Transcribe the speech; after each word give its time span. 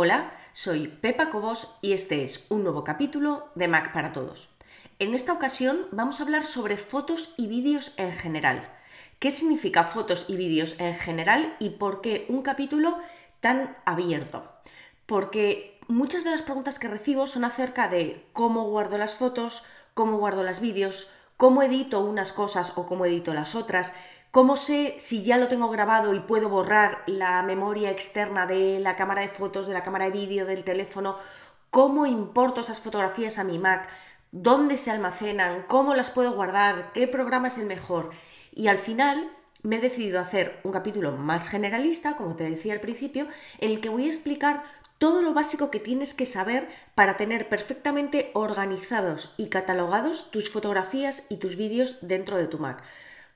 Hola, 0.00 0.30
soy 0.52 0.86
Pepa 0.86 1.28
Cobos 1.28 1.74
y 1.82 1.92
este 1.92 2.22
es 2.22 2.44
un 2.50 2.62
nuevo 2.62 2.84
capítulo 2.84 3.48
de 3.56 3.66
Mac 3.66 3.92
para 3.92 4.12
Todos. 4.12 4.48
En 5.00 5.12
esta 5.12 5.32
ocasión 5.32 5.88
vamos 5.90 6.20
a 6.20 6.22
hablar 6.22 6.44
sobre 6.46 6.76
fotos 6.76 7.34
y 7.36 7.48
vídeos 7.48 7.94
en 7.96 8.12
general. 8.12 8.70
¿Qué 9.18 9.32
significa 9.32 9.82
fotos 9.82 10.26
y 10.28 10.36
vídeos 10.36 10.76
en 10.78 10.94
general 10.94 11.56
y 11.58 11.70
por 11.70 12.00
qué 12.00 12.26
un 12.28 12.42
capítulo 12.42 12.96
tan 13.40 13.76
abierto? 13.86 14.48
Porque 15.04 15.80
muchas 15.88 16.22
de 16.22 16.30
las 16.30 16.42
preguntas 16.42 16.78
que 16.78 16.86
recibo 16.86 17.26
son 17.26 17.44
acerca 17.44 17.88
de 17.88 18.24
cómo 18.32 18.70
guardo 18.70 18.98
las 18.98 19.16
fotos, 19.16 19.64
cómo 19.94 20.18
guardo 20.18 20.44
los 20.44 20.60
vídeos, 20.60 21.08
cómo 21.36 21.60
edito 21.60 21.98
unas 22.04 22.32
cosas 22.32 22.72
o 22.76 22.86
cómo 22.86 23.04
edito 23.04 23.34
las 23.34 23.56
otras, 23.56 23.92
¿Cómo 24.30 24.56
sé 24.56 24.94
si 24.98 25.22
ya 25.22 25.38
lo 25.38 25.48
tengo 25.48 25.70
grabado 25.70 26.12
y 26.12 26.20
puedo 26.20 26.50
borrar 26.50 27.02
la 27.06 27.42
memoria 27.42 27.90
externa 27.90 28.44
de 28.44 28.78
la 28.78 28.94
cámara 28.94 29.22
de 29.22 29.28
fotos, 29.28 29.66
de 29.66 29.72
la 29.72 29.82
cámara 29.82 30.04
de 30.04 30.10
vídeo, 30.10 30.44
del 30.44 30.64
teléfono? 30.64 31.16
¿Cómo 31.70 32.04
importo 32.04 32.60
esas 32.60 32.82
fotografías 32.82 33.38
a 33.38 33.44
mi 33.44 33.58
Mac? 33.58 33.88
¿Dónde 34.30 34.76
se 34.76 34.90
almacenan? 34.90 35.62
¿Cómo 35.66 35.94
las 35.94 36.10
puedo 36.10 36.32
guardar? 36.32 36.92
¿Qué 36.92 37.08
programa 37.08 37.48
es 37.48 37.56
el 37.56 37.64
mejor? 37.64 38.10
Y 38.52 38.68
al 38.68 38.76
final 38.76 39.30
me 39.62 39.76
he 39.76 39.80
decidido 39.80 40.20
hacer 40.20 40.60
un 40.62 40.72
capítulo 40.72 41.12
más 41.12 41.48
generalista, 41.48 42.14
como 42.16 42.36
te 42.36 42.44
decía 42.44 42.74
al 42.74 42.80
principio, 42.80 43.28
en 43.60 43.70
el 43.70 43.80
que 43.80 43.88
voy 43.88 44.04
a 44.04 44.08
explicar 44.08 44.62
todo 44.98 45.22
lo 45.22 45.32
básico 45.32 45.70
que 45.70 45.80
tienes 45.80 46.12
que 46.12 46.26
saber 46.26 46.68
para 46.94 47.16
tener 47.16 47.48
perfectamente 47.48 48.30
organizados 48.34 49.32
y 49.38 49.48
catalogados 49.48 50.30
tus 50.30 50.50
fotografías 50.50 51.24
y 51.30 51.38
tus 51.38 51.56
vídeos 51.56 51.96
dentro 52.02 52.36
de 52.36 52.46
tu 52.46 52.58
Mac. 52.58 52.82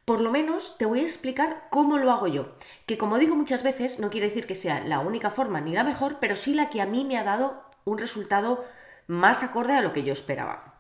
Por 0.05 0.20
lo 0.20 0.31
menos 0.33 0.77
te 0.78 0.84
voy 0.84 1.00
a 1.00 1.05
explicar 1.05 1.69
cómo 1.70 1.97
lo 1.97 2.11
hago 2.11 2.27
yo, 2.27 2.55
que 2.86 2.98
como 2.98 3.19
digo 3.19 3.36
muchas 3.36 3.62
veces 3.62 4.00
no 4.00 4.11
quiere 4.11 4.28
decir 4.28 4.47
que 4.47 4.56
sea 4.56 4.84
la 4.84 4.98
única 4.98 5.31
forma 5.31 5.61
ni 5.61 5.72
la 5.72 5.84
mejor, 5.84 6.19
pero 6.20 6.34
sí 6.34 6.55
la 6.55 6.70
que 6.70 6.83
a 6.83 6.86
mí 6.86 7.05
me 7.05 7.19
ha 7.19 7.25
dado 7.25 7.62
un 7.84 7.98
resultado 7.98 8.64
más 9.06 9.45
acorde 9.45 9.75
a 9.75 9.80
lo 9.80 9.92
que 9.92 10.03
yo 10.03 10.12
esperaba. 10.12 10.75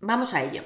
Vamos 0.00 0.34
a 0.34 0.42
ello. 0.42 0.62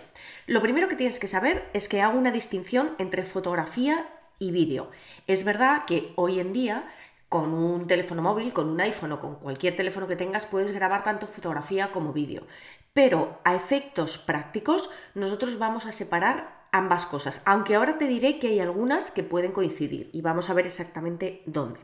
Lo 0.46 0.60
primero 0.60 0.88
que 0.88 0.96
tienes 0.96 1.18
que 1.18 1.28
saber 1.28 1.70
es 1.72 1.88
que 1.88 2.02
hago 2.02 2.18
una 2.18 2.30
distinción 2.32 2.94
entre 2.98 3.24
fotografía 3.24 4.06
y 4.38 4.50
vídeo. 4.50 4.90
Es 5.26 5.44
verdad 5.44 5.84
que 5.86 6.12
hoy 6.16 6.40
en 6.40 6.52
día 6.52 6.88
con 7.28 7.52
un 7.52 7.86
teléfono 7.86 8.22
móvil, 8.22 8.52
con 8.52 8.68
un 8.68 8.80
iPhone 8.80 9.12
o 9.12 9.20
con 9.20 9.36
cualquier 9.36 9.76
teléfono 9.76 10.06
que 10.06 10.16
tengas 10.16 10.46
puedes 10.46 10.72
grabar 10.72 11.04
tanto 11.04 11.26
fotografía 11.26 11.90
como 11.92 12.12
vídeo. 12.12 12.46
Pero 12.92 13.38
a 13.44 13.54
efectos 13.54 14.18
prácticos 14.18 14.90
nosotros 15.14 15.58
vamos 15.58 15.86
a 15.86 15.92
separar 15.92 16.57
ambas 16.72 17.06
cosas, 17.06 17.42
aunque 17.44 17.74
ahora 17.74 17.98
te 17.98 18.06
diré 18.06 18.38
que 18.38 18.48
hay 18.48 18.60
algunas 18.60 19.10
que 19.10 19.22
pueden 19.22 19.52
coincidir 19.52 20.10
y 20.12 20.22
vamos 20.22 20.50
a 20.50 20.54
ver 20.54 20.66
exactamente 20.66 21.42
dónde. 21.46 21.80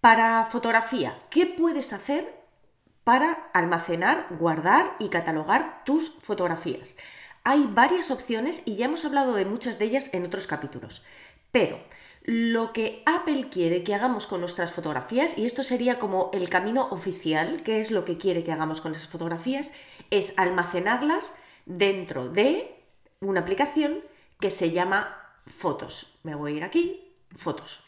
Para 0.00 0.46
fotografía, 0.46 1.18
¿qué 1.30 1.46
puedes 1.46 1.92
hacer 1.92 2.44
para 3.04 3.48
almacenar, 3.52 4.26
guardar 4.38 4.96
y 4.98 5.08
catalogar 5.08 5.82
tus 5.84 6.10
fotografías? 6.20 6.96
Hay 7.44 7.66
varias 7.66 8.10
opciones 8.10 8.62
y 8.66 8.76
ya 8.76 8.86
hemos 8.86 9.04
hablado 9.04 9.34
de 9.34 9.44
muchas 9.44 9.78
de 9.78 9.84
ellas 9.86 10.10
en 10.12 10.24
otros 10.24 10.46
capítulos, 10.46 11.04
pero 11.52 11.78
lo 12.26 12.72
que 12.72 13.04
Apple 13.06 13.48
quiere 13.50 13.84
que 13.84 13.94
hagamos 13.94 14.26
con 14.26 14.40
nuestras 14.40 14.72
fotografías, 14.72 15.38
y 15.38 15.46
esto 15.46 15.62
sería 15.62 16.00
como 16.00 16.30
el 16.34 16.50
camino 16.50 16.88
oficial, 16.90 17.62
que 17.62 17.78
es 17.78 17.92
lo 17.92 18.04
que 18.04 18.18
quiere 18.18 18.42
que 18.42 18.50
hagamos 18.50 18.80
con 18.80 18.92
esas 18.92 19.06
fotografías, 19.06 19.70
es 20.10 20.36
almacenarlas 20.36 21.36
dentro 21.66 22.28
de 22.28 22.75
una 23.20 23.40
aplicación 23.40 24.00
que 24.40 24.50
se 24.50 24.70
llama 24.70 25.16
Fotos. 25.46 26.18
Me 26.22 26.34
voy 26.34 26.52
a 26.52 26.56
ir 26.56 26.64
aquí, 26.64 27.14
Fotos. 27.36 27.80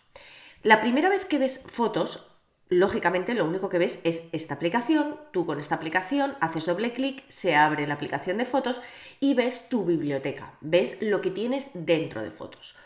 La 0.63 0.81
primera 0.81 1.09
vez 1.09 1.25
que 1.25 1.39
ves 1.39 1.65
fotos, 1.71 2.27
lógicamente 2.69 3.35
lo 3.35 3.45
único 3.45 3.69
que 3.69 3.79
ves 3.79 4.01
es 4.03 4.29
esta 4.33 4.55
aplicación. 4.55 5.19
Tú 5.33 5.47
con 5.47 5.61
esta 5.61 5.77
aplicación 5.77 6.37
haces 6.41 6.67
doble 6.67 6.93
clic, 6.93 7.25
se 7.29 7.55
abre 7.55 7.87
la 7.87 7.95
aplicación 7.95 8.39
de 8.39 8.45
fotos 8.45 8.81
y 9.21 9.35
ves 9.35 9.69
tu 9.69 9.85
biblioteca. 9.85 10.59
Ves 10.61 10.99
lo 11.01 11.21
que 11.21 11.31
tienes 11.31 11.71
dentro 11.75 12.23
de 12.23 12.33
fotos. 12.33 12.77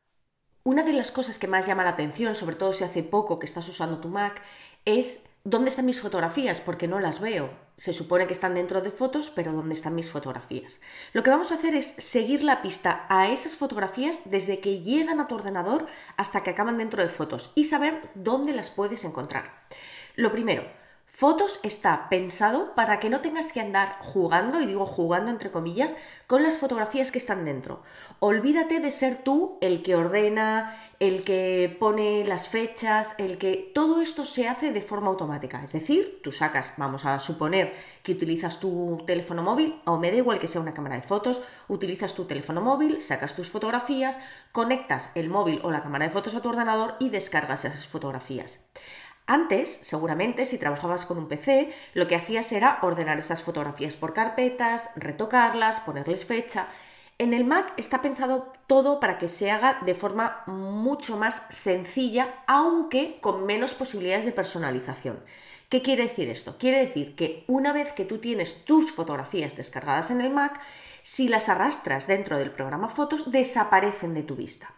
Una 0.65 0.83
de 0.83 0.93
las 0.93 1.11
cosas 1.11 1.39
que 1.39 1.49
más 1.49 1.67
llama 1.67 1.83
la 1.83 1.91
atención, 1.91 2.35
sobre 2.35 2.57
todo 2.57 2.73
si 2.73 2.85
hace 2.85 3.03
poco 3.03 3.39
que 3.39 3.47
estás 3.47 3.67
usando 3.69 3.99
tu 3.99 4.09
Mac, 4.09 4.43
es 4.85 5.25
¿Dónde 5.45 5.71
están 5.71 5.87
mis 5.87 6.01
fotografías? 6.01 6.61
Porque 6.61 6.87
no 6.87 7.01
las 7.01 7.21
veo. 7.21 7.51
Se 7.77 7.93
supone 7.93 8.29
que 8.29 8.33
están 8.33 8.55
dentro 8.55 8.81
de 8.81 8.93
fotos, 8.93 9.31
pero 9.35 9.53
¿dónde 9.53 9.75
están 9.75 9.97
mis 9.97 10.09
fotografías? 10.09 10.81
Lo 11.13 11.25
que 11.25 11.31
vamos 11.31 11.51
a 11.51 11.57
hacer 11.57 11.75
es 11.75 11.87
seguir 11.99 12.45
la 12.45 12.63
pista 12.63 13.07
a 13.09 13.29
esas 13.29 13.57
fotografías 13.57 14.31
desde 14.31 14.61
que 14.61 14.83
llegan 14.83 15.19
a 15.19 15.27
tu 15.27 15.35
ordenador 15.35 15.89
hasta 16.17 16.45
que 16.45 16.51
acaban 16.51 16.79
dentro 16.79 17.03
de 17.03 17.09
fotos 17.09 17.51
y 17.57 17.65
saber 17.65 18.09
dónde 18.15 18.53
las 18.53 18.71
puedes 18.71 19.05
encontrar. 19.05 19.67
Lo 20.15 20.31
primero, 20.31 20.63
Fotos 21.15 21.61
está 21.63 22.09
pensado 22.09 22.75
para 22.75 22.99
que 22.99 23.11
no 23.11 23.21
tengas 23.21 23.53
que 23.53 23.61
andar 23.61 23.99
jugando, 24.01 24.63
y 24.63 24.67
digo 24.67 24.87
jugando 24.87 25.31
entre 25.31 25.51
comillas, 25.51 25.95
con 26.27 26.43
las 26.43 26.57
fotografías 26.57 27.13
que 27.13 27.19
están 27.19 27.45
dentro. 27.45 27.83
Olvídate 28.19 28.81
de 28.81 28.91
ser 28.91 29.19
tú 29.19 29.59
el 29.61 29.83
que 29.83 29.95
ordena, 29.95 30.75
el 31.01 31.23
que 31.23 31.77
pone 31.79 32.25
las 32.25 32.49
fechas, 32.49 33.15
el 33.19 33.37
que 33.37 33.71
todo 33.75 34.01
esto 34.01 34.25
se 34.25 34.49
hace 34.49 34.73
de 34.73 34.81
forma 34.81 35.09
automática. 35.09 35.63
Es 35.63 35.73
decir, 35.73 36.21
tú 36.25 36.33
sacas, 36.33 36.73
vamos 36.79 37.05
a 37.05 37.19
suponer 37.19 37.75
que 38.03 38.13
utilizas 38.13 38.59
tu 38.59 39.05
teléfono 39.07 39.43
móvil, 39.43 39.83
o 39.85 39.99
me 39.99 40.11
da 40.11 40.17
igual 40.17 40.39
que 40.39 40.49
sea 40.49 40.63
una 40.63 40.73
cámara 40.73 40.97
de 40.97 41.03
fotos, 41.03 41.43
utilizas 41.69 42.15
tu 42.15 42.25
teléfono 42.25 42.63
móvil, 42.63 43.03
sacas 43.03 43.37
tus 43.37 43.51
fotografías, 43.51 44.19
conectas 44.51 45.13
el 45.15 45.29
móvil 45.29 45.61
o 45.63 45.71
la 45.71 45.83
cámara 45.83 46.07
de 46.07 46.11
fotos 46.11 46.35
a 46.35 46.41
tu 46.41 46.49
ordenador 46.49 46.97
y 47.01 47.11
descargas 47.11 47.67
esas 47.67 47.87
fotografías. 47.87 48.65
Antes, 49.27 49.69
seguramente, 49.83 50.47
si 50.47 50.59
trabajabas 50.59 51.07
con 51.07 51.17
un 51.19 51.29
PC, 51.29 51.73
lo 51.95 52.09
que 52.09 52.17
hacías 52.17 52.51
era 52.53 52.79
ordenar 52.83 53.19
esas 53.19 53.43
fotografías 53.43 53.97
por 53.97 54.13
carpetas, 54.13 54.91
retocarlas, 54.97 55.81
ponerles 55.81 56.27
fecha. 56.27 56.67
En 57.19 57.33
el 57.35 57.45
Mac 57.45 57.73
está 57.77 58.03
pensado 58.03 58.53
todo 58.67 58.99
para 58.99 59.19
que 59.19 59.29
se 59.29 59.51
haga 59.51 59.79
de 59.87 59.95
forma 59.95 60.43
mucho 60.47 61.17
más 61.17 61.47
sencilla, 61.51 62.43
aunque 62.49 63.19
con 63.21 63.47
menos 63.47 63.75
posibilidades 63.75 64.25
de 64.25 64.33
personalización. 64.33 65.23
¿Qué 65.69 65.83
quiere 65.83 66.03
decir 66.03 66.29
esto? 66.29 66.59
Quiere 66.59 66.81
decir 66.81 67.15
que 67.15 67.45
una 67.47 67.73
vez 67.73 67.93
que 67.93 68.05
tú 68.05 68.19
tienes 68.19 68.65
tus 68.65 68.93
fotografías 68.93 69.57
descargadas 69.57 70.11
en 70.11 70.21
el 70.21 70.31
Mac, 70.31 70.61
si 71.03 71.29
las 71.29 71.49
arrastras 71.49 72.07
dentro 72.09 72.39
del 72.39 72.51
programa 72.51 72.89
Fotos, 72.89 73.31
desaparecen 73.31 74.15
de 74.15 74.23
tu 74.23 74.35
vista. 74.35 74.75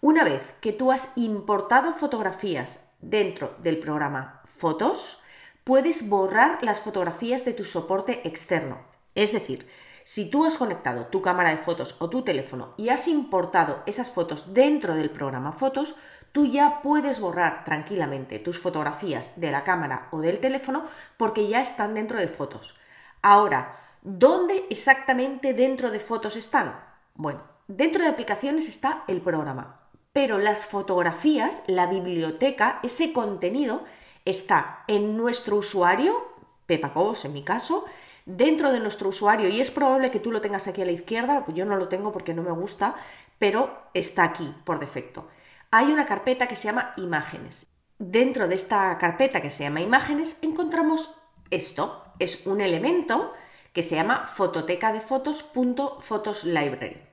Una 0.00 0.24
vez 0.24 0.54
que 0.60 0.72
tú 0.72 0.92
has 0.92 1.16
importado 1.16 1.92
fotografías 1.92 2.87
dentro 3.00 3.54
del 3.62 3.78
programa 3.78 4.42
Fotos, 4.46 5.22
puedes 5.64 6.08
borrar 6.08 6.62
las 6.62 6.80
fotografías 6.80 7.44
de 7.44 7.52
tu 7.52 7.64
soporte 7.64 8.26
externo. 8.26 8.78
Es 9.14 9.32
decir, 9.32 9.66
si 10.10 10.30
tú 10.30 10.46
has 10.46 10.56
conectado 10.56 11.08
tu 11.08 11.20
cámara 11.20 11.50
de 11.50 11.58
fotos 11.58 11.94
o 11.98 12.08
tu 12.08 12.22
teléfono 12.22 12.72
y 12.78 12.88
has 12.88 13.08
importado 13.08 13.82
esas 13.84 14.10
fotos 14.10 14.54
dentro 14.54 14.94
del 14.94 15.10
programa 15.10 15.52
Fotos, 15.52 15.96
tú 16.32 16.46
ya 16.46 16.80
puedes 16.80 17.20
borrar 17.20 17.64
tranquilamente 17.64 18.38
tus 18.38 18.58
fotografías 18.58 19.38
de 19.38 19.50
la 19.50 19.64
cámara 19.64 20.08
o 20.10 20.20
del 20.20 20.40
teléfono 20.40 20.84
porque 21.18 21.46
ya 21.48 21.60
están 21.60 21.92
dentro 21.92 22.18
de 22.18 22.28
Fotos. 22.28 22.74
Ahora, 23.20 23.76
¿dónde 24.00 24.64
exactamente 24.70 25.52
dentro 25.52 25.90
de 25.90 26.00
Fotos 26.00 26.36
están? 26.36 26.80
Bueno, 27.14 27.42
dentro 27.66 28.02
de 28.02 28.08
aplicaciones 28.08 28.66
está 28.66 29.04
el 29.08 29.20
programa 29.20 29.87
pero 30.18 30.38
las 30.38 30.66
fotografías, 30.66 31.62
la 31.68 31.86
biblioteca, 31.86 32.80
ese 32.82 33.12
contenido 33.12 33.84
está 34.24 34.82
en 34.88 35.16
nuestro 35.16 35.54
usuario, 35.54 36.12
Pepacobos 36.66 37.24
en 37.24 37.34
mi 37.34 37.44
caso, 37.44 37.84
dentro 38.26 38.72
de 38.72 38.80
nuestro 38.80 39.10
usuario 39.10 39.48
y 39.48 39.60
es 39.60 39.70
probable 39.70 40.10
que 40.10 40.18
tú 40.18 40.32
lo 40.32 40.40
tengas 40.40 40.66
aquí 40.66 40.82
a 40.82 40.86
la 40.86 40.90
izquierda, 40.90 41.44
yo 41.54 41.64
no 41.64 41.76
lo 41.76 41.86
tengo 41.86 42.10
porque 42.10 42.34
no 42.34 42.42
me 42.42 42.50
gusta, 42.50 42.96
pero 43.38 43.80
está 43.94 44.24
aquí 44.24 44.52
por 44.64 44.80
defecto. 44.80 45.28
Hay 45.70 45.92
una 45.92 46.04
carpeta 46.04 46.48
que 46.48 46.56
se 46.56 46.64
llama 46.64 46.94
imágenes. 46.96 47.68
Dentro 48.00 48.48
de 48.48 48.56
esta 48.56 48.98
carpeta 48.98 49.40
que 49.40 49.50
se 49.50 49.62
llama 49.62 49.82
imágenes 49.82 50.40
encontramos 50.42 51.14
esto, 51.52 52.02
es 52.18 52.44
un 52.44 52.60
elemento 52.60 53.34
que 53.72 53.84
se 53.84 53.94
llama 53.94 54.26
fototeca 54.26 54.92
de 54.92 55.00
fotos.photoslibrary. 55.00 57.06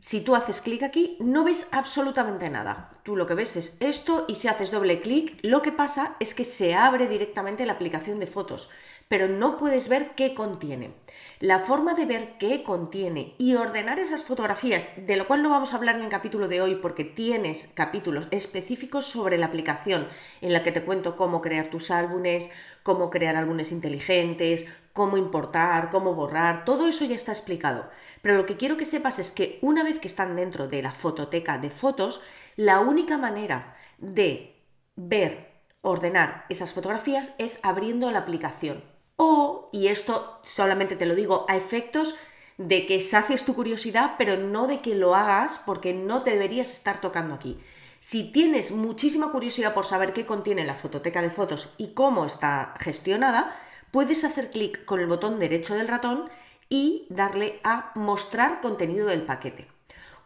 Si 0.00 0.20
tú 0.20 0.36
haces 0.36 0.60
clic 0.60 0.84
aquí, 0.84 1.16
no 1.20 1.42
ves 1.42 1.68
absolutamente 1.72 2.48
nada. 2.50 2.90
Tú 3.02 3.16
lo 3.16 3.26
que 3.26 3.34
ves 3.34 3.56
es 3.56 3.76
esto 3.80 4.26
y 4.28 4.36
si 4.36 4.46
haces 4.46 4.70
doble 4.70 5.00
clic, 5.00 5.38
lo 5.42 5.60
que 5.60 5.72
pasa 5.72 6.16
es 6.20 6.34
que 6.34 6.44
se 6.44 6.74
abre 6.74 7.08
directamente 7.08 7.66
la 7.66 7.72
aplicación 7.72 8.20
de 8.20 8.26
fotos, 8.26 8.70
pero 9.08 9.28
no 9.28 9.56
puedes 9.56 9.88
ver 9.88 10.10
qué 10.14 10.34
contiene. 10.34 10.92
La 11.40 11.60
forma 11.60 11.94
de 11.94 12.04
ver 12.04 12.36
qué 12.38 12.62
contiene 12.62 13.34
y 13.38 13.54
ordenar 13.54 14.00
esas 14.00 14.24
fotografías, 14.24 15.06
de 15.06 15.16
lo 15.16 15.26
cual 15.26 15.42
no 15.42 15.50
vamos 15.50 15.72
a 15.72 15.76
hablar 15.76 15.96
en 15.96 16.02
el 16.02 16.08
capítulo 16.08 16.48
de 16.48 16.60
hoy 16.60 16.74
porque 16.76 17.04
tienes 17.04 17.70
capítulos 17.74 18.28
específicos 18.30 19.06
sobre 19.06 19.38
la 19.38 19.46
aplicación 19.46 20.08
en 20.40 20.52
la 20.52 20.62
que 20.62 20.72
te 20.72 20.82
cuento 20.82 21.16
cómo 21.16 21.40
crear 21.40 21.70
tus 21.70 21.90
álbumes, 21.90 22.50
cómo 22.82 23.08
crear 23.08 23.36
álbumes 23.36 23.72
inteligentes, 23.72 24.66
cómo 24.92 25.16
importar, 25.16 25.90
cómo 25.90 26.14
borrar, 26.14 26.64
todo 26.64 26.88
eso 26.88 27.04
ya 27.04 27.14
está 27.14 27.32
explicado. 27.32 27.88
Pero 28.20 28.36
lo 28.36 28.46
que 28.46 28.56
quiero 28.56 28.76
que 28.76 28.84
sepas 28.84 29.18
es 29.18 29.30
que 29.30 29.58
una 29.62 29.84
vez 29.84 30.00
que 30.00 30.08
están 30.08 30.34
dentro 30.34 30.66
de 30.66 30.82
la 30.82 30.90
fototeca 30.90 31.58
de 31.58 31.70
fotos, 31.70 32.20
la 32.56 32.80
única 32.80 33.16
manera 33.16 33.76
de 33.98 34.56
ver 34.96 35.62
ordenar 35.82 36.44
esas 36.48 36.72
fotografías 36.72 37.34
es 37.38 37.60
abriendo 37.62 38.10
la 38.10 38.18
aplicación. 38.18 38.97
O, 39.20 39.68
y 39.72 39.88
esto 39.88 40.38
solamente 40.44 40.94
te 40.94 41.04
lo 41.04 41.16
digo 41.16 41.44
a 41.48 41.56
efectos 41.56 42.14
de 42.56 42.86
que 42.86 43.00
sacies 43.00 43.44
tu 43.44 43.56
curiosidad, 43.56 44.14
pero 44.16 44.36
no 44.36 44.68
de 44.68 44.80
que 44.80 44.94
lo 44.94 45.16
hagas 45.16 45.60
porque 45.66 45.92
no 45.92 46.22
te 46.22 46.30
deberías 46.30 46.72
estar 46.72 47.00
tocando 47.00 47.34
aquí. 47.34 47.58
Si 47.98 48.30
tienes 48.30 48.70
muchísima 48.70 49.32
curiosidad 49.32 49.74
por 49.74 49.86
saber 49.86 50.12
qué 50.12 50.24
contiene 50.24 50.64
la 50.64 50.76
fototeca 50.76 51.20
de 51.20 51.30
fotos 51.30 51.74
y 51.78 51.94
cómo 51.94 52.24
está 52.24 52.74
gestionada, 52.78 53.56
puedes 53.90 54.22
hacer 54.22 54.50
clic 54.50 54.84
con 54.84 55.00
el 55.00 55.08
botón 55.08 55.40
derecho 55.40 55.74
del 55.74 55.88
ratón 55.88 56.28
y 56.68 57.06
darle 57.10 57.58
a 57.64 57.90
mostrar 57.96 58.60
contenido 58.60 59.08
del 59.08 59.22
paquete. 59.22 59.66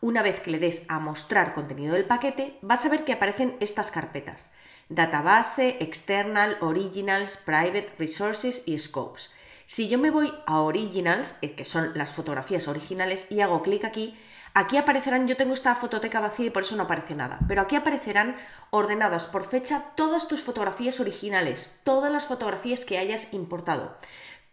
Una 0.02 0.20
vez 0.20 0.40
que 0.40 0.50
le 0.50 0.58
des 0.58 0.84
a 0.88 0.98
mostrar 0.98 1.54
contenido 1.54 1.94
del 1.94 2.04
paquete, 2.04 2.58
vas 2.60 2.84
a 2.84 2.90
ver 2.90 3.04
que 3.04 3.14
aparecen 3.14 3.56
estas 3.60 3.90
carpetas. 3.90 4.52
Database, 4.88 5.76
External, 5.80 6.58
Originals, 6.60 7.36
Private, 7.36 7.94
Resources 7.98 8.62
y 8.66 8.78
Scopes. 8.78 9.30
Si 9.66 9.88
yo 9.88 9.98
me 9.98 10.10
voy 10.10 10.32
a 10.46 10.60
Originals, 10.60 11.36
eh, 11.40 11.54
que 11.54 11.64
son 11.64 11.92
las 11.94 12.12
fotografías 12.12 12.68
originales, 12.68 13.30
y 13.30 13.40
hago 13.40 13.62
clic 13.62 13.84
aquí, 13.84 14.18
aquí 14.54 14.76
aparecerán, 14.76 15.26
yo 15.26 15.36
tengo 15.36 15.54
esta 15.54 15.74
fototeca 15.74 16.20
vacía 16.20 16.46
y 16.46 16.50
por 16.50 16.62
eso 16.62 16.76
no 16.76 16.82
aparece 16.82 17.14
nada, 17.14 17.38
pero 17.48 17.62
aquí 17.62 17.76
aparecerán 17.76 18.36
ordenadas 18.70 19.26
por 19.26 19.44
fecha 19.44 19.92
todas 19.96 20.28
tus 20.28 20.42
fotografías 20.42 21.00
originales, 21.00 21.80
todas 21.84 22.12
las 22.12 22.26
fotografías 22.26 22.84
que 22.84 22.98
hayas 22.98 23.32
importado. 23.32 23.96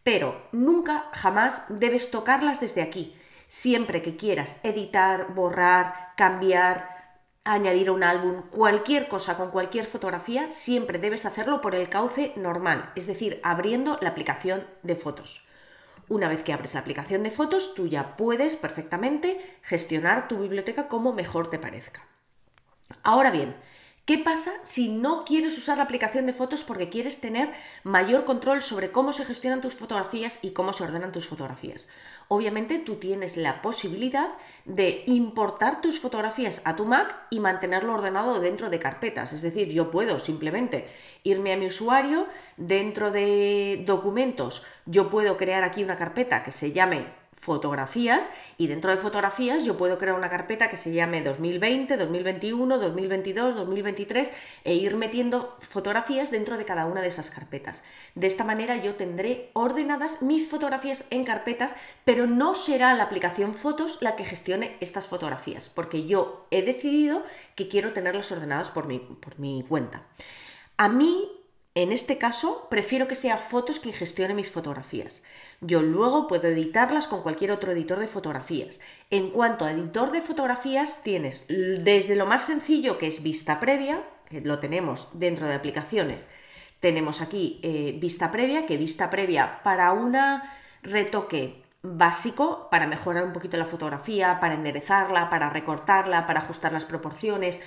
Pero 0.04 0.48
nunca, 0.52 1.10
jamás 1.12 1.66
debes 1.68 2.12
tocarlas 2.12 2.62
desde 2.62 2.82
aquí. 2.82 3.16
Siempre 3.48 4.02
que 4.02 4.16
quieras 4.16 4.60
editar, 4.64 5.34
borrar, 5.34 6.14
cambiar, 6.16 6.99
añadir 7.54 7.90
un 7.90 8.04
álbum, 8.04 8.44
cualquier 8.50 9.08
cosa 9.08 9.36
con 9.36 9.50
cualquier 9.50 9.86
fotografía, 9.86 10.52
siempre 10.52 11.00
debes 11.00 11.26
hacerlo 11.26 11.62
por 11.62 11.76
el 11.76 11.90
cauce 11.90 12.34
normal, 12.36 12.92
es 12.96 13.08
decir, 13.08 13.40
abriendo 13.44 13.98
la 14.02 14.10
aplicación 14.10 14.68
de 14.84 14.96
fotos. 14.96 15.48
Una 16.08 16.30
vez 16.30 16.44
que 16.44 16.54
abres 16.54 16.74
la 16.74 16.80
aplicación 16.82 17.24
de 17.24 17.32
fotos, 17.32 17.74
tú 17.76 17.88
ya 17.88 18.16
puedes 18.18 18.56
perfectamente 18.56 19.40
gestionar 19.64 20.28
tu 20.28 20.40
biblioteca 20.40 20.88
como 20.88 21.14
mejor 21.14 21.50
te 21.50 21.60
parezca. 21.60 22.08
Ahora 23.04 23.32
bien, 23.32 23.56
¿Qué 24.10 24.18
pasa 24.18 24.54
si 24.64 24.90
no 24.90 25.24
quieres 25.24 25.56
usar 25.56 25.78
la 25.78 25.84
aplicación 25.84 26.26
de 26.26 26.34
fotos 26.34 26.64
porque 26.64 26.90
quieres 26.90 27.22
tener 27.22 27.52
mayor 27.84 28.26
control 28.26 28.64
sobre 28.64 28.90
cómo 28.90 29.14
se 29.14 29.24
gestionan 29.24 29.62
tus 29.62 29.76
fotografías 29.76 30.40
y 30.42 30.50
cómo 30.50 30.74
se 30.74 30.84
ordenan 30.84 31.12
tus 31.12 31.28
fotografías? 31.28 31.88
Obviamente 32.28 32.80
tú 32.80 32.96
tienes 32.96 33.38
la 33.38 33.62
posibilidad 33.62 34.30
de 34.66 35.04
importar 35.06 35.82
tus 35.82 36.00
fotografías 36.00 36.64
a 36.66 36.76
tu 36.76 36.86
Mac 36.86 37.18
y 37.30 37.40
mantenerlo 37.40 37.94
ordenado 37.94 38.40
dentro 38.40 38.72
de 38.72 38.80
carpetas. 38.80 39.32
Es 39.32 39.44
decir, 39.44 39.70
yo 39.70 39.92
puedo 39.92 40.18
simplemente 40.18 40.90
irme 41.22 41.54
a 41.54 41.58
mi 41.58 41.68
usuario, 41.68 42.26
dentro 42.58 43.12
de 43.12 43.84
documentos, 43.86 44.64
yo 44.88 45.12
puedo 45.12 45.38
crear 45.38 45.64
aquí 45.64 45.84
una 45.84 45.98
carpeta 45.98 46.42
que 46.42 46.50
se 46.50 46.72
llame 46.72 47.19
fotografías 47.40 48.30
y 48.58 48.68
dentro 48.68 48.92
de 48.92 48.98
fotografías 48.98 49.64
yo 49.64 49.78
puedo 49.78 49.98
crear 49.98 50.16
una 50.16 50.30
carpeta 50.30 50.68
que 50.68 50.76
se 50.76 50.92
llame 50.92 51.24
2020, 51.24 51.96
2021, 51.96 52.78
2022, 52.78 53.56
2023 53.56 54.34
e 54.66 54.74
ir 54.76 54.96
metiendo 54.96 55.56
fotografías 55.60 56.32
dentro 56.32 56.58
de 56.58 56.66
cada 56.66 56.86
una 56.86 57.02
de 57.02 57.08
esas 57.08 57.32
carpetas. 57.32 57.84
De 58.16 58.28
esta 58.28 58.44
manera 58.44 58.76
yo 58.76 58.96
tendré 58.96 59.52
ordenadas 59.54 60.22
mis 60.22 60.50
fotografías 60.50 61.06
en 61.10 61.24
carpetas, 61.24 61.76
pero 62.04 62.28
no 62.28 62.56
será 62.56 62.94
la 62.94 63.04
aplicación 63.04 63.54
Fotos 63.54 64.00
la 64.02 64.16
que 64.16 64.26
gestione 64.26 64.76
estas 64.80 65.08
fotografías, 65.08 65.70
porque 65.70 66.06
yo 66.06 66.48
he 66.52 66.62
decidido 66.62 67.24
que 67.56 67.68
quiero 67.68 67.94
tenerlas 67.94 68.32
ordenadas 68.32 68.70
por 68.70 68.86
mi, 68.86 69.00
por 69.00 69.40
mi 69.40 69.64
cuenta. 69.68 70.04
A 70.78 70.90
mí 70.90 71.39
en 71.76 71.92
este 71.92 72.18
caso, 72.18 72.68
prefiero 72.70 73.08
que 73.08 73.16
sea 73.16 73.38
Fotos 73.38 73.80
quien 73.80 73.94
gestione 73.94 74.34
mis 74.34 74.52
fotografías. 74.52 75.24
Yo 75.62 75.82
luego 75.82 76.28
puedo 76.28 76.48
editarlas 76.48 77.08
con 77.08 77.22
cualquier 77.22 77.52
otro 77.52 77.72
editor 77.72 78.00
de 78.00 78.08
fotografías. 78.08 78.82
En 79.10 79.30
cuanto 79.30 79.66
a 79.66 79.72
editor 79.72 80.12
de 80.12 80.22
fotografías, 80.22 81.04
tienes 81.04 81.46
desde 81.48 82.16
lo 82.16 82.26
más 82.26 82.46
sencillo 82.46 82.98
que 82.98 83.08
es 83.08 83.22
vista 83.22 83.60
previa, 83.60 84.04
que 84.30 84.42
lo 84.42 84.60
tenemos 84.60 85.10
dentro 85.14 85.48
de 85.48 85.54
aplicaciones. 85.54 86.28
Tenemos 86.80 87.22
aquí 87.22 87.60
eh, 87.62 87.98
vista 88.00 88.32
previa, 88.32 88.66
que 88.66 88.78
vista 88.78 89.10
previa 89.10 89.62
para 89.64 89.92
un 89.92 90.18
retoque 90.82 91.64
básico, 91.82 92.68
para 92.70 92.88
mejorar 92.88 93.24
un 93.24 93.34
poquito 93.34 93.58
la 93.58 93.66
fotografía, 93.66 94.40
para 94.40 94.56
enderezarla, 94.56 95.30
para 95.30 95.50
recortarla, 95.50 96.26
para 96.26 96.42
ajustar 96.42 96.74
las 96.74 96.86
proporciones, 96.86 97.62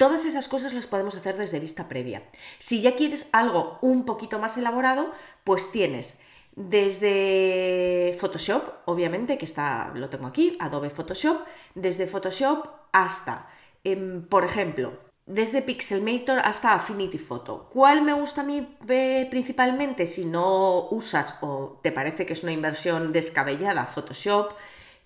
Todas 0.00 0.24
esas 0.24 0.48
cosas 0.48 0.72
las 0.72 0.86
podemos 0.86 1.14
hacer 1.14 1.36
desde 1.36 1.60
vista 1.60 1.86
previa. 1.86 2.22
Si 2.58 2.80
ya 2.80 2.96
quieres 2.96 3.28
algo 3.32 3.76
un 3.82 4.06
poquito 4.06 4.38
más 4.38 4.56
elaborado, 4.56 5.12
pues 5.44 5.72
tienes 5.72 6.18
desde 6.56 8.16
Photoshop, 8.18 8.62
obviamente, 8.86 9.36
que 9.36 9.44
está, 9.44 9.92
lo 9.94 10.08
tengo 10.08 10.26
aquí, 10.26 10.56
Adobe 10.58 10.88
Photoshop, 10.88 11.42
desde 11.74 12.06
Photoshop 12.06 12.66
hasta, 12.92 13.50
em, 13.84 14.22
por 14.22 14.44
ejemplo, 14.44 14.94
desde 15.26 15.60
Pixelmator 15.60 16.38
hasta 16.38 16.72
Affinity 16.72 17.18
Photo. 17.18 17.68
¿Cuál 17.70 18.00
me 18.00 18.14
gusta 18.14 18.40
a 18.40 18.44
mí 18.44 18.74
eh, 18.88 19.26
principalmente 19.28 20.06
si 20.06 20.24
no 20.24 20.88
usas 20.92 21.36
o 21.42 21.78
te 21.82 21.92
parece 21.92 22.24
que 22.24 22.32
es 22.32 22.42
una 22.42 22.52
inversión 22.52 23.12
descabellada 23.12 23.84
Photoshop? 23.84 24.54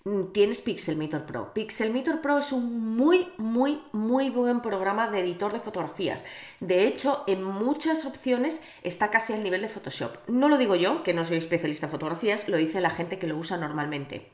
Mm, 0.07 0.33
tienes 0.33 0.61
Pixelmator 0.61 1.25
Pro. 1.25 1.55
Pixelmator 1.55 2.21
Pro 2.21 2.37
es 2.37 2.53
un 2.53 2.95
muy, 2.95 3.33
muy, 3.39 3.81
muy 3.93 4.29
buen 4.29 4.61
programa 4.61 5.11
de 5.11 5.21
editor 5.21 5.51
de 5.55 5.61
fotografías. 5.61 6.27
De 6.61 6.87
hecho, 6.87 7.25
en 7.27 7.43
muchas 7.43 8.05
opciones 8.05 8.63
está 8.83 9.11
casi 9.11 9.33
al 9.33 9.43
nivel 9.43 9.63
de 9.63 9.69
Photoshop. 9.69 10.19
No 10.29 10.51
lo 10.51 10.59
digo 10.59 10.75
yo, 10.77 11.03
que 11.03 11.15
no 11.15 11.25
soy 11.25 11.39
especialista 11.39 11.87
en 11.87 11.93
fotografías, 11.93 12.49
lo 12.49 12.59
dice 12.59 12.83
la 12.83 12.91
gente 12.91 13.19
que 13.19 13.27
lo 13.27 13.39
usa 13.39 13.57
normalmente. 13.57 14.31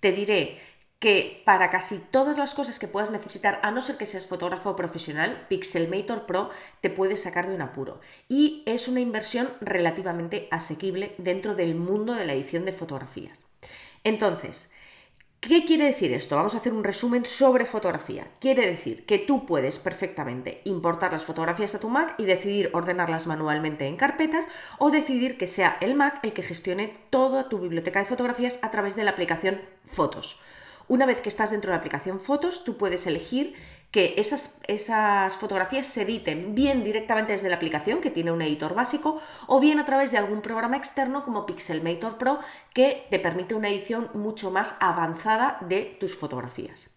Te 0.00 0.10
diré 0.10 0.58
que 0.98 1.40
para 1.44 1.70
casi 1.70 1.98
todas 1.98 2.36
las 2.36 2.54
cosas 2.54 2.80
que 2.80 2.88
puedas 2.88 3.12
necesitar, 3.12 3.60
a 3.62 3.70
no 3.70 3.82
ser 3.82 3.98
que 3.98 4.06
seas 4.06 4.26
fotógrafo 4.26 4.74
profesional, 4.74 5.46
Pixelmator 5.48 6.26
Pro 6.26 6.50
te 6.80 6.90
puede 6.90 7.16
sacar 7.16 7.46
de 7.48 7.54
un 7.54 7.62
apuro. 7.62 8.00
Y 8.28 8.64
es 8.66 8.88
una 8.88 8.98
inversión 8.98 9.52
relativamente 9.60 10.48
asequible 10.50 11.14
dentro 11.18 11.54
del 11.54 11.76
mundo 11.76 12.12
de 12.14 12.26
la 12.26 12.32
edición 12.32 12.64
de 12.64 12.72
fotografías. 12.72 13.46
Entonces, 14.02 14.70
¿Qué 15.46 15.64
quiere 15.64 15.84
decir 15.84 16.12
esto? 16.12 16.34
Vamos 16.34 16.54
a 16.54 16.58
hacer 16.58 16.72
un 16.72 16.82
resumen 16.82 17.24
sobre 17.24 17.66
fotografía. 17.66 18.26
Quiere 18.40 18.68
decir 18.68 19.06
que 19.06 19.20
tú 19.20 19.46
puedes 19.46 19.78
perfectamente 19.78 20.60
importar 20.64 21.12
las 21.12 21.24
fotografías 21.24 21.72
a 21.76 21.78
tu 21.78 21.88
Mac 21.88 22.16
y 22.18 22.24
decidir 22.24 22.70
ordenarlas 22.72 23.28
manualmente 23.28 23.86
en 23.86 23.94
carpetas 23.96 24.48
o 24.78 24.90
decidir 24.90 25.38
que 25.38 25.46
sea 25.46 25.76
el 25.80 25.94
Mac 25.94 26.18
el 26.24 26.32
que 26.32 26.42
gestione 26.42 26.96
toda 27.10 27.48
tu 27.48 27.60
biblioteca 27.60 28.00
de 28.00 28.06
fotografías 28.06 28.58
a 28.62 28.72
través 28.72 28.96
de 28.96 29.04
la 29.04 29.12
aplicación 29.12 29.60
Fotos. 29.84 30.40
Una 30.88 31.06
vez 31.06 31.20
que 31.20 31.28
estás 31.28 31.50
dentro 31.50 31.70
de 31.70 31.76
la 31.76 31.78
aplicación 31.78 32.20
Fotos, 32.20 32.64
tú 32.64 32.76
puedes 32.76 33.06
elegir 33.06 33.54
que 33.90 34.14
esas, 34.18 35.38
fotografías 35.38 35.86
se 35.86 36.02
editen 36.02 36.54
bien 36.54 36.84
directamente 36.84 37.32
desde 37.32 37.48
la 37.48 37.56
aplicación, 37.56 38.00
que 38.00 38.10
tiene 38.10 38.30
un 38.30 38.42
editor 38.42 38.74
básico, 38.74 39.20
o 39.46 39.58
bien 39.58 39.78
a 39.78 39.86
través 39.86 40.10
de 40.10 40.18
algún 40.18 40.42
programa 40.42 40.76
externo 40.76 41.24
como 41.24 41.46
Pixelmator 41.46 42.18
Pro, 42.18 42.38
que 42.74 43.06
te 43.10 43.18
permite 43.18 43.54
una 43.54 43.68
edición 43.68 44.10
mucho 44.14 44.50
más 44.50 44.76
avanzada 44.80 45.58
de 45.62 45.96
tus 45.98 46.16
fotografías. 46.16 46.90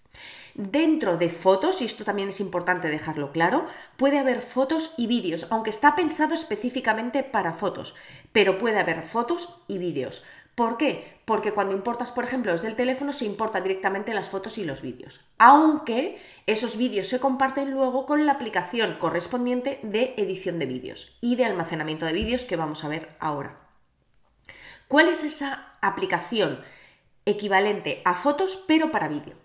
Dentro 0.55 1.15
de 1.15 1.29
fotos, 1.29 1.81
y 1.81 1.85
esto 1.85 2.03
también 2.03 2.29
es 2.29 2.41
importante 2.41 2.89
dejarlo 2.89 3.31
claro, 3.31 3.65
puede 3.95 4.19
haber 4.19 4.41
fotos 4.41 4.93
y 4.97 5.07
vídeos, 5.07 5.47
aunque 5.51 5.69
está 5.69 5.95
pensado 5.95 6.33
específicamente 6.33 7.23
para 7.23 7.53
fotos, 7.53 7.95
pero 8.33 8.57
puede 8.57 8.79
haber 8.79 9.03
fotos 9.03 9.61
y 9.67 9.77
vídeos. 9.77 10.23
¿Por 10.59 10.75
qué? 10.75 11.21
Porque 11.23 11.53
cuando 11.53 11.73
importas, 11.73 12.11
por 12.11 12.25
ejemplo, 12.25 12.51
desde 12.51 12.67
el 12.67 12.75
teléfono 12.75 13.13
se 13.13 13.23
importan 13.23 13.63
directamente 13.63 14.13
las 14.13 14.29
fotos 14.29 14.57
y 14.57 14.65
los 14.65 14.81
vídeos, 14.81 15.21
aunque 15.37 16.21
esos 16.47 16.75
vídeos 16.75 17.07
se 17.07 17.21
comparten 17.21 17.71
luego 17.71 18.05
con 18.05 18.25
la 18.25 18.33
aplicación 18.33 18.97
correspondiente 18.99 19.79
de 19.83 20.15
edición 20.17 20.59
de 20.59 20.65
vídeos 20.65 21.17
y 21.21 21.37
de 21.37 21.45
almacenamiento 21.45 22.05
de 22.05 22.11
vídeos 22.11 22.43
que 22.43 22.57
vamos 22.57 22.83
a 22.83 22.89
ver 22.89 23.15
ahora. 23.21 23.57
¿Cuál 24.89 25.07
es 25.07 25.23
esa 25.23 25.77
aplicación 25.79 26.59
equivalente 27.23 28.01
a 28.03 28.13
fotos 28.13 28.61
pero 28.67 28.91
para 28.91 29.07
vídeo? 29.07 29.35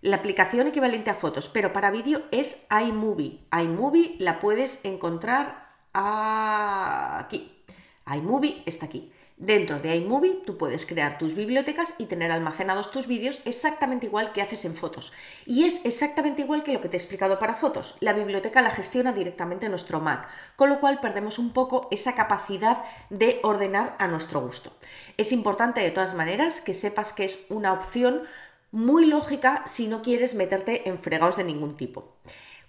La 0.00 0.18
aplicación 0.18 0.68
equivalente 0.68 1.10
a 1.10 1.16
fotos 1.16 1.48
pero 1.48 1.72
para 1.72 1.90
vídeo 1.90 2.22
es 2.30 2.68
iMovie. 2.70 3.40
iMovie 3.52 4.14
la 4.20 4.38
puedes 4.38 4.84
encontrar 4.84 5.72
aquí. 5.92 7.64
iMovie 8.06 8.62
está 8.64 8.86
aquí. 8.86 9.12
Dentro 9.36 9.80
de 9.80 9.96
iMovie 9.96 10.42
tú 10.46 10.56
puedes 10.56 10.86
crear 10.86 11.18
tus 11.18 11.34
bibliotecas 11.34 11.94
y 11.98 12.06
tener 12.06 12.30
almacenados 12.30 12.90
tus 12.90 13.06
vídeos 13.06 13.42
exactamente 13.44 14.06
igual 14.06 14.32
que 14.32 14.42
haces 14.42 14.64
en 14.64 14.74
fotos. 14.74 15.12
Y 15.46 15.64
es 15.64 15.84
exactamente 15.84 16.42
igual 16.42 16.62
que 16.62 16.72
lo 16.72 16.80
que 16.80 16.88
te 16.88 16.96
he 16.96 17.00
explicado 17.00 17.38
para 17.38 17.54
fotos. 17.54 17.96
La 18.00 18.12
biblioteca 18.12 18.62
la 18.62 18.70
gestiona 18.70 19.12
directamente 19.12 19.68
nuestro 19.68 20.00
Mac, 20.00 20.28
con 20.56 20.68
lo 20.68 20.80
cual 20.80 21.00
perdemos 21.00 21.38
un 21.38 21.52
poco 21.52 21.88
esa 21.90 22.14
capacidad 22.14 22.84
de 23.10 23.40
ordenar 23.42 23.96
a 23.98 24.06
nuestro 24.06 24.40
gusto. 24.40 24.72
Es 25.16 25.32
importante 25.32 25.80
de 25.80 25.90
todas 25.90 26.14
maneras 26.14 26.60
que 26.60 26.74
sepas 26.74 27.12
que 27.12 27.24
es 27.24 27.40
una 27.48 27.72
opción 27.72 28.22
muy 28.70 29.06
lógica 29.06 29.62
si 29.66 29.88
no 29.88 30.02
quieres 30.02 30.34
meterte 30.34 30.88
en 30.88 30.98
fregados 30.98 31.36
de 31.36 31.44
ningún 31.44 31.76
tipo. 31.76 32.16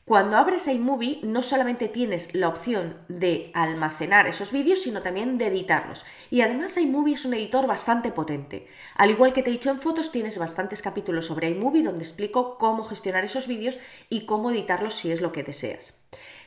Cuando 0.05 0.36
abres 0.36 0.67
iMovie 0.67 1.22
no 1.24 1.41
solamente 1.41 1.88
tienes 1.88 2.36
la 2.36 2.50
opción 2.50 2.98
de 3.07 3.51
almacenar 3.53 4.27
esos 4.27 4.51
vídeos, 4.51 4.81
sino 4.81 5.01
también 5.01 5.38
de 5.38 5.48
editarlos. 5.48 6.05
Y 6.29 6.41
además 6.41 6.75
iMovie 6.75 7.13
es 7.13 7.24
un 7.24 7.36
editor 7.36 7.67
bastante 7.67 8.12
potente. 8.12 8.67
Al 8.95 9.12
igual 9.12 9.31
que 9.31 9.43
te 9.43 9.50
he 9.50 9.53
dicho 9.53 9.69
en 9.69 9.79
fotos, 9.79 10.12
tienes 10.12 10.38
bastantes 10.38 10.81
capítulos 10.81 11.27
sobre 11.27 11.50
iMovie 11.51 11.83
donde 11.83 12.03
explico 12.03 12.57
cómo 12.57 12.83
gestionar 12.83 13.24
esos 13.24 13.48
vídeos 13.48 13.79
y 14.10 14.25
cómo 14.25 14.51
editarlos 14.51 14.93
si 14.93 15.10
es 15.10 15.22
lo 15.22 15.31
que 15.31 15.43
deseas. 15.43 15.98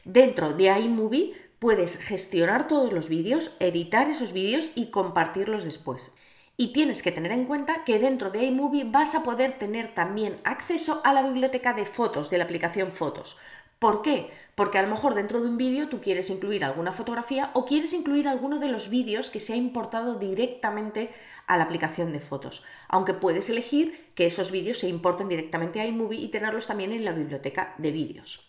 Dentro 0.04 0.52
de 0.52 0.78
iMovie 0.78 1.32
puedes 1.58 1.96
gestionar 1.96 2.68
todos 2.68 2.92
los 2.92 3.08
vídeos, 3.08 3.56
editar 3.58 4.10
esos 4.10 4.34
vídeos 4.34 4.68
y 4.74 4.90
compartirlos 4.90 5.64
después. 5.64 6.12
Y 6.58 6.72
tienes 6.72 7.02
que 7.02 7.12
tener 7.12 7.32
en 7.32 7.44
cuenta 7.44 7.84
que 7.84 7.98
dentro 7.98 8.30
de 8.30 8.44
iMovie 8.44 8.84
vas 8.84 9.14
a 9.14 9.22
poder 9.22 9.52
tener 9.52 9.94
también 9.94 10.38
acceso 10.44 11.02
a 11.04 11.12
la 11.12 11.22
biblioteca 11.22 11.74
de 11.74 11.84
fotos 11.84 12.30
de 12.30 12.38
la 12.38 12.44
aplicación 12.44 12.92
Fotos. 12.92 13.36
¿Por 13.78 14.00
qué? 14.00 14.30
Porque 14.54 14.78
a 14.78 14.82
lo 14.82 14.88
mejor 14.88 15.14
dentro 15.14 15.42
de 15.42 15.48
un 15.48 15.58
vídeo 15.58 15.90
tú 15.90 16.00
quieres 16.00 16.30
incluir 16.30 16.64
alguna 16.64 16.92
fotografía 16.92 17.50
o 17.52 17.66
quieres 17.66 17.92
incluir 17.92 18.26
alguno 18.26 18.58
de 18.58 18.68
los 18.68 18.88
vídeos 18.88 19.28
que 19.28 19.38
se 19.38 19.52
ha 19.52 19.56
importado 19.56 20.14
directamente 20.14 21.10
a 21.46 21.58
la 21.58 21.64
aplicación 21.64 22.10
de 22.12 22.20
fotos. 22.20 22.64
Aunque 22.88 23.12
puedes 23.12 23.50
elegir 23.50 24.06
que 24.14 24.24
esos 24.24 24.50
vídeos 24.50 24.78
se 24.78 24.88
importen 24.88 25.28
directamente 25.28 25.82
a 25.82 25.86
iMovie 25.86 26.20
y 26.20 26.28
tenerlos 26.28 26.66
también 26.66 26.92
en 26.92 27.04
la 27.04 27.12
biblioteca 27.12 27.74
de 27.76 27.92
vídeos. 27.92 28.40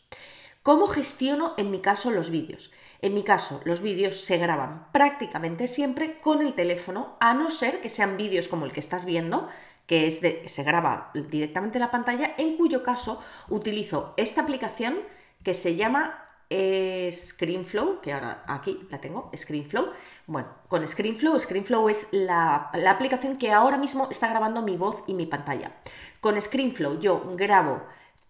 ¿Cómo 0.67 0.87
gestiono 0.87 1.53
en 1.55 1.71
mi 1.71 1.79
caso 1.79 2.11
los 2.11 2.29
vídeos? 2.29 2.71
En 3.01 3.13
mi 3.13 3.23
caso, 3.23 3.61
los 3.63 3.81
vídeos 3.81 4.19
se 4.19 4.37
graban 4.37 4.91
prácticamente 4.91 5.65
siempre 5.65 6.19
con 6.19 6.41
el 6.41 6.55
teléfono, 6.55 7.15
a 7.21 7.33
no 7.33 7.49
ser 7.51 7.79
que 7.79 7.87
sean 7.87 8.17
vídeos 8.17 8.49
como 8.49 8.65
el 8.65 8.73
que 8.73 8.81
estás 8.81 9.05
viendo, 9.05 9.47
que 9.85 10.07
es 10.07 10.19
de, 10.19 10.43
se 10.49 10.63
graba 10.63 11.11
directamente 11.13 11.77
en 11.77 11.83
la 11.83 11.91
pantalla, 11.91 12.33
en 12.37 12.57
cuyo 12.57 12.83
caso 12.83 13.21
utilizo 13.47 14.13
esta 14.17 14.41
aplicación 14.41 14.97
que 15.41 15.53
se 15.53 15.77
llama 15.77 16.25
ScreenFlow, 16.49 18.01
que 18.01 18.11
ahora 18.11 18.43
aquí 18.45 18.89
la 18.91 18.99
tengo, 18.99 19.31
ScreenFlow. 19.33 19.91
Bueno, 20.25 20.49
con 20.67 20.85
ScreenFlow, 20.85 21.39
ScreenFlow 21.39 21.87
es 21.87 22.09
la, 22.11 22.71
la, 22.73 22.91
aplicación 22.91 23.37
que 23.37 23.53
ahora 23.53 23.77
mismo 23.77 24.09
está 24.11 24.27
grabando 24.27 24.61
mi 24.61 24.75
voz 24.75 25.01
y 25.07 25.13
mi 25.13 25.27
pantalla. 25.27 25.71
Con 26.19 26.41
ScreenFlow 26.41 26.99
yo 26.99 27.35
grabo 27.37 27.83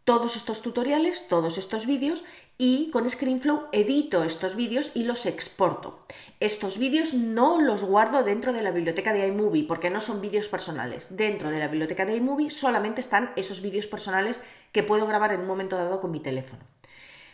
todos 0.07 0.37
estos 0.37 0.61
tutoriales, 0.61 1.27
todos 1.27 1.57
estos 1.57 1.85
vídeos 1.85 2.23
y 2.57 2.91
con 2.91 3.09
ScreenFlow 3.09 3.67
edito 3.73 4.23
estos 4.23 4.55
vídeos 4.55 4.89
y 4.93 5.03
los 5.03 5.25
exporto. 5.25 5.99
Estos 6.39 6.77
vídeos 6.77 7.13
no 7.13 7.59
los 7.59 7.83
guardo 7.83 8.23
dentro 8.23 8.53
de 8.53 8.61
la 8.61 8.71
biblioteca 8.71 9.11
de 9.11 9.27
iMovie 9.27 9.67
porque 9.67 9.89
no 9.89 9.99
son 9.99 10.21
vídeos 10.21 10.47
personales. 10.47 11.17
Dentro 11.17 11.51
de 11.51 11.59
la 11.59 11.67
biblioteca 11.67 12.05
de 12.05 12.15
iMovie 12.15 12.51
solamente 12.51 13.01
están 13.01 13.33
esos 13.35 13.61
vídeos 13.61 13.85
personales 13.85 14.41
que 14.71 14.81
puedo 14.81 15.07
grabar 15.07 15.33
en 15.33 15.41
un 15.41 15.47
momento 15.47 15.75
dado 15.75 15.99
con 15.99 16.11
mi 16.11 16.21
teléfono. 16.21 16.63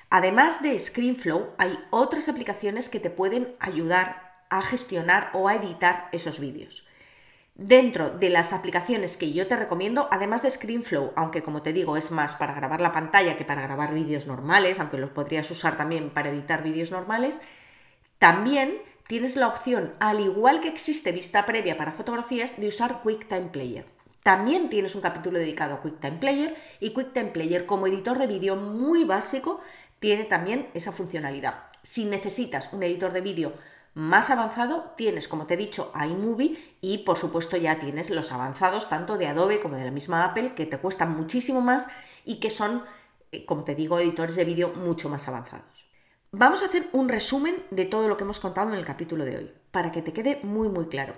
Además 0.10 0.64
de 0.64 0.80
ScreenFlow, 0.80 1.50
hay 1.60 1.78
otras 1.92 2.28
aplicaciones 2.28 2.90
que 2.90 3.00
te 3.00 3.12
pueden 3.12 3.56
ayudar 3.60 4.46
a 4.50 4.64
gestionar 4.64 5.30
o 5.34 5.48
a 5.48 5.54
editar 5.54 6.10
esos 6.12 6.40
vídeos. 6.40 6.88
Dentro 7.56 8.10
de 8.10 8.32
las 8.32 8.52
aplicaciones 8.52 9.16
que 9.16 9.32
yo 9.32 9.46
te 9.46 9.56
recomiendo, 9.56 10.08
además 10.10 10.42
de 10.42 10.50
ScreenFlow, 10.50 11.14
aunque 11.16 11.44
como 11.44 11.62
te 11.62 11.72
digo 11.72 11.98
es 11.98 12.10
más 12.10 12.34
para 12.34 12.56
grabar 12.56 12.82
la 12.82 12.92
pantalla 12.92 13.38
que 13.38 13.46
para 13.46 13.62
grabar 13.62 13.94
vídeos 13.94 14.26
normales, 14.26 14.80
aunque 14.80 14.98
los 14.98 15.12
podrías 15.12 15.52
usar 15.52 15.78
también 15.78 16.10
para 16.10 16.30
editar 16.30 16.64
vídeos 16.64 16.92
normales, 16.92 17.40
también 18.18 18.82
tienes 19.08 19.36
la 19.36 19.48
opción, 19.48 19.94
al 20.00 20.20
igual 20.20 20.62
que 20.62 20.68
existe 20.68 21.12
vista 21.12 21.46
previa 21.46 21.78
para 21.78 21.92
fotografías, 21.92 22.60
de 22.60 22.70
usar 22.70 23.02
QuickTime 23.04 23.50
Player. 23.52 23.86
También 24.24 24.70
tienes 24.70 24.96
un 24.96 25.02
capítulo 25.02 25.38
dedicado 25.38 25.76
a 25.76 25.82
QuickTime 25.82 26.18
Player 26.18 26.56
y 26.80 26.92
QuickTime 26.92 27.32
Player 27.32 27.68
como 27.68 27.86
editor 27.86 28.18
de 28.18 28.26
vídeo 28.26 28.56
muy 28.56 29.04
básico 29.04 29.62
tiene 30.00 30.24
también 30.24 30.70
esa 30.74 30.92
funcionalidad. 30.92 31.66
Si 31.84 32.06
necesitas 32.06 32.74
un 32.74 32.82
editor 32.82 33.14
de 33.14 33.22
vídeo 33.22 33.54
más 33.94 34.30
avanzado 34.32 34.94
tienes, 34.98 35.28
como 35.28 35.46
te 35.46 35.54
he 35.54 35.58
dicho, 35.58 35.92
iMovie 35.96 36.58
y 36.82 37.00
por 37.00 37.18
supuesto 37.18 37.58
ya 37.58 37.78
tienes 37.78 38.10
los 38.10 38.32
avanzados 38.32 38.90
tanto 38.90 39.18
de 39.18 39.28
Adobe 39.28 39.60
como 39.60 39.76
de 39.76 39.86
la 39.86 39.92
misma 39.92 40.26
Apple 40.26 40.56
que 40.56 40.66
te 40.66 40.80
cuestan 40.80 41.16
muchísimo 41.16 41.62
más 41.62 41.88
y 42.26 42.40
que 42.40 42.50
son, 42.50 42.84
eh, 43.32 43.46
como 43.46 43.64
te 43.64 43.76
digo, 43.76 44.00
editores 44.00 44.36
de 44.36 44.46
vídeo 44.46 44.74
mucho 44.76 45.10
más 45.10 45.28
avanzados. 45.28 45.88
Vamos 46.36 46.64
a 46.64 46.66
hacer 46.66 46.90
un 46.94 47.10
resumen 47.10 47.64
de 47.70 47.86
todo 47.86 48.08
lo 48.08 48.18
que 48.18 48.24
hemos 48.24 48.40
contado 48.40 48.70
en 48.70 48.76
el 48.76 48.86
capítulo 48.86 49.24
de 49.24 49.38
hoy, 49.38 49.54
para 49.70 49.92
que 49.92 50.02
te 50.02 50.14
quede 50.14 50.40
muy 50.42 50.68
muy 50.68 50.88
claro. 50.88 51.14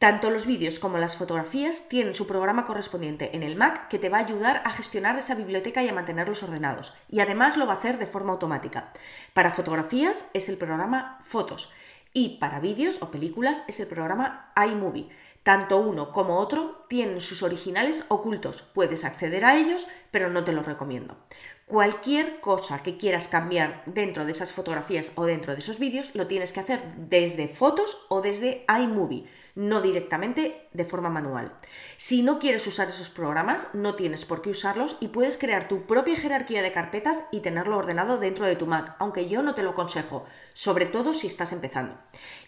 Tanto 0.00 0.28
los 0.28 0.44
vídeos 0.44 0.80
como 0.80 0.98
las 0.98 1.16
fotografías 1.16 1.88
tienen 1.88 2.14
su 2.14 2.26
programa 2.26 2.64
correspondiente 2.64 3.36
en 3.36 3.44
el 3.44 3.54
Mac 3.54 3.86
que 3.86 4.00
te 4.00 4.08
va 4.08 4.18
a 4.18 4.22
ayudar 4.22 4.62
a 4.64 4.70
gestionar 4.70 5.16
esa 5.16 5.36
biblioteca 5.36 5.84
y 5.84 5.88
a 5.88 5.94
mantenerlos 5.94 6.42
ordenados. 6.42 6.92
Y 7.08 7.20
además 7.20 7.56
lo 7.56 7.68
va 7.68 7.74
a 7.74 7.76
hacer 7.76 7.98
de 7.98 8.08
forma 8.08 8.32
automática. 8.32 8.92
Para 9.34 9.52
fotografías 9.52 10.28
es 10.34 10.48
el 10.48 10.58
programa 10.58 11.20
Fotos 11.22 11.72
y 12.16 12.38
para 12.38 12.60
vídeos 12.60 13.02
o 13.02 13.10
películas 13.10 13.62
es 13.68 13.78
el 13.78 13.88
programa 13.88 14.50
iMovie. 14.56 15.10
Tanto 15.42 15.76
uno 15.76 16.12
como 16.12 16.38
otro 16.38 16.86
tienen 16.88 17.20
sus 17.20 17.42
originales 17.42 18.06
ocultos. 18.08 18.62
Puedes 18.62 19.04
acceder 19.04 19.44
a 19.44 19.58
ellos, 19.58 19.86
pero 20.10 20.30
no 20.30 20.42
te 20.42 20.52
los 20.52 20.64
recomiendo. 20.64 21.18
Cualquier 21.66 22.40
cosa 22.40 22.80
que 22.84 22.96
quieras 22.96 23.26
cambiar 23.26 23.82
dentro 23.86 24.24
de 24.24 24.30
esas 24.30 24.52
fotografías 24.52 25.10
o 25.16 25.24
dentro 25.24 25.52
de 25.52 25.58
esos 25.58 25.80
vídeos 25.80 26.14
lo 26.14 26.28
tienes 26.28 26.52
que 26.52 26.60
hacer 26.60 26.80
desde 26.96 27.48
fotos 27.48 28.06
o 28.08 28.22
desde 28.22 28.64
iMovie 28.68 29.24
no 29.56 29.80
directamente 29.80 30.68
de 30.74 30.84
forma 30.84 31.08
manual. 31.08 31.50
Si 31.96 32.22
no 32.22 32.38
quieres 32.38 32.66
usar 32.66 32.88
esos 32.88 33.08
programas, 33.08 33.68
no 33.72 33.94
tienes 33.94 34.26
por 34.26 34.42
qué 34.42 34.50
usarlos 34.50 34.96
y 35.00 35.08
puedes 35.08 35.38
crear 35.38 35.66
tu 35.66 35.86
propia 35.86 36.16
jerarquía 36.16 36.60
de 36.60 36.72
carpetas 36.72 37.24
y 37.32 37.40
tenerlo 37.40 37.78
ordenado 37.78 38.18
dentro 38.18 38.44
de 38.46 38.54
tu 38.54 38.66
Mac, 38.66 38.94
aunque 38.98 39.28
yo 39.28 39.42
no 39.42 39.54
te 39.54 39.62
lo 39.62 39.70
aconsejo, 39.70 40.26
sobre 40.52 40.84
todo 40.84 41.14
si 41.14 41.26
estás 41.26 41.52
empezando. 41.52 41.96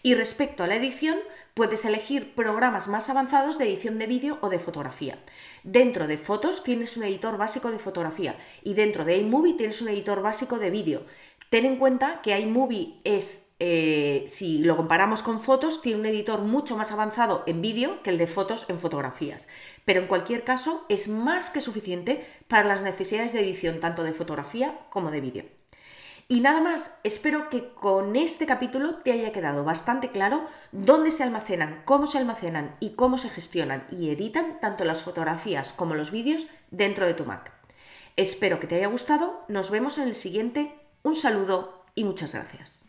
Y 0.03 0.13
respecto 0.13 0.63
a 0.63 0.67
la 0.67 0.75
edición, 0.75 1.17
puedes 1.55 1.83
elegir 1.83 2.35
programas 2.35 2.87
más 2.87 3.09
avanzados 3.09 3.57
de 3.57 3.65
edición 3.65 3.97
de 3.97 4.05
vídeo 4.05 4.37
o 4.41 4.49
de 4.49 4.59
fotografía. 4.59 5.17
Dentro 5.63 6.05
de 6.05 6.17
fotos 6.19 6.63
tienes 6.63 6.95
un 6.95 7.03
editor 7.03 7.37
básico 7.37 7.71
de 7.71 7.79
fotografía 7.79 8.37
y 8.63 8.75
dentro 8.75 9.03
de 9.09 9.17
iMovie 9.17 9.55
tienes 9.55 9.81
un 9.81 9.89
editor 9.89 10.21
básico 10.21 10.57
de 10.57 10.69
vídeo. 10.69 11.03
Ten 11.49 11.65
en 11.65 11.77
cuenta 11.77 12.21
que 12.21 12.39
iMovie 12.39 12.99
es 13.03 13.49
eh, 13.61 14.23
si 14.27 14.59
lo 14.59 14.77
comparamos 14.77 15.21
con 15.21 15.41
fotos, 15.41 15.81
tiene 15.81 15.99
un 15.99 16.05
editor 16.05 16.39
mucho 16.39 16.77
más 16.77 16.93
avanzado 16.93 17.43
en 17.45 17.61
vídeo 17.61 18.01
que 18.03 18.09
el 18.09 18.17
de 18.17 18.27
fotos 18.27 18.65
en 18.69 18.79
fotografías. 18.79 19.49
Pero 19.83 19.99
en 19.99 20.07
cualquier 20.07 20.45
caso, 20.45 20.85
es 20.87 21.09
más 21.09 21.49
que 21.49 21.59
suficiente 21.59 22.25
para 22.47 22.67
las 22.67 22.81
necesidades 22.81 23.33
de 23.33 23.41
edición 23.41 23.81
tanto 23.81 24.03
de 24.03 24.13
fotografía 24.13 24.79
como 24.89 25.11
de 25.11 25.19
vídeo. 25.19 25.45
Y 26.29 26.41
nada 26.41 26.61
más, 26.61 27.01
espero 27.03 27.49
que 27.49 27.73
con 27.73 28.15
este 28.15 28.45
capítulo 28.45 28.97
te 28.97 29.11
haya 29.11 29.31
quedado 29.31 29.63
bastante 29.63 30.11
claro 30.11 30.45
dónde 30.71 31.09
se 31.11 31.23
almacenan, 31.23 31.81
cómo 31.85 32.05
se 32.05 32.19
almacenan 32.19 32.75
y 32.79 32.91
cómo 32.91 33.17
se 33.17 33.29
gestionan 33.29 33.85
y 33.89 34.11
editan 34.11 34.59
tanto 34.61 34.85
las 34.85 35.03
fotografías 35.03 35.73
como 35.73 35.95
los 35.95 36.11
vídeos 36.11 36.45
dentro 36.69 37.07
de 37.07 37.15
tu 37.15 37.25
Mac. 37.25 37.58
Espero 38.19 38.59
que 38.59 38.67
te 38.67 38.75
haya 38.75 38.87
gustado, 38.87 39.45
nos 39.47 39.71
vemos 39.71 39.97
en 39.97 40.09
el 40.09 40.13
siguiente, 40.13 40.77
un 41.03 41.15
saludo 41.15 41.85
y 41.95 42.03
muchas 42.03 42.33
gracias. 42.33 42.83